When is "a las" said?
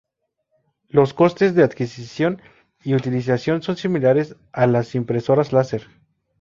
4.51-4.95